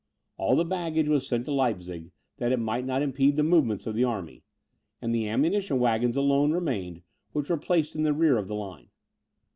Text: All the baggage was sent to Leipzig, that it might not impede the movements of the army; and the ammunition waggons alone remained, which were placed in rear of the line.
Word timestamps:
All 0.37 0.55
the 0.55 0.65
baggage 0.65 1.07
was 1.07 1.27
sent 1.27 1.45
to 1.45 1.51
Leipzig, 1.51 2.09
that 2.37 2.51
it 2.51 2.57
might 2.57 2.87
not 2.87 3.03
impede 3.03 3.37
the 3.37 3.43
movements 3.43 3.85
of 3.85 3.93
the 3.93 4.03
army; 4.03 4.41
and 4.99 5.13
the 5.13 5.27
ammunition 5.27 5.77
waggons 5.77 6.17
alone 6.17 6.53
remained, 6.53 7.03
which 7.33 7.51
were 7.51 7.57
placed 7.57 7.95
in 7.95 8.01
rear 8.17 8.39
of 8.39 8.47
the 8.47 8.55
line. 8.55 8.89